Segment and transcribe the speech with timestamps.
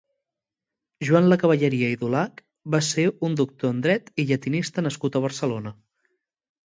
[1.09, 2.41] Joan Lacavalleria i Dulach
[2.77, 5.75] va ser un doctor en dret i llatinista nascut a Barcelona.